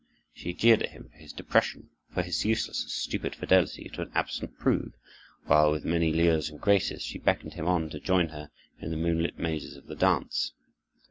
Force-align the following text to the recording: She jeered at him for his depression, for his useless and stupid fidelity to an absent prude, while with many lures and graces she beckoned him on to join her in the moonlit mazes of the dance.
She 0.33 0.55
jeered 0.55 0.81
at 0.81 0.93
him 0.93 1.09
for 1.11 1.17
his 1.17 1.31
depression, 1.31 1.91
for 2.11 2.23
his 2.23 2.43
useless 2.43 2.81
and 2.81 2.89
stupid 2.89 3.35
fidelity 3.35 3.87
to 3.89 4.01
an 4.01 4.11
absent 4.15 4.57
prude, 4.57 4.93
while 5.45 5.69
with 5.71 5.85
many 5.85 6.11
lures 6.11 6.49
and 6.49 6.59
graces 6.59 7.03
she 7.03 7.19
beckoned 7.19 7.53
him 7.53 7.67
on 7.67 7.91
to 7.91 7.99
join 7.99 8.29
her 8.29 8.49
in 8.79 8.89
the 8.89 8.97
moonlit 8.97 9.37
mazes 9.37 9.75
of 9.77 9.85
the 9.85 9.95
dance. 9.95 10.53